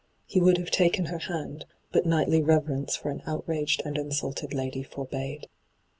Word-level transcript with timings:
He 0.25 0.41
would 0.41 0.57
have 0.57 0.71
taken 0.71 1.05
her 1.05 1.19
hand, 1.19 1.65
but 1.91 2.07
knightly 2.07 2.41
reverence 2.41 2.95
for 2.95 3.11
an 3.11 3.21
outraged 3.27 3.83
and 3.85 3.99
insulted 3.99 4.51
lady 4.51 4.81
forbade. 4.81 5.45